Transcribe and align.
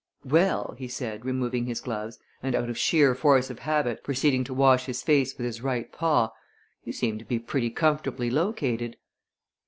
"Well," 0.25 0.73
he 0.79 0.87
said, 0.87 1.25
removing 1.25 1.67
his 1.67 1.79
gloves, 1.79 2.17
and 2.41 2.55
out 2.55 2.71
of 2.71 2.77
sheer 2.79 3.13
force 3.13 3.51
of 3.51 3.59
habit 3.59 4.03
proceeding 4.03 4.43
to 4.45 4.53
wash 4.55 4.87
his 4.87 5.03
face 5.03 5.37
with 5.37 5.45
his 5.45 5.61
right 5.61 5.91
paw, 5.91 6.29
"you 6.83 6.91
seem 6.91 7.19
to 7.19 7.25
be 7.25 7.37
pretty 7.37 7.69
comfortably 7.69 8.31
located." 8.31 8.97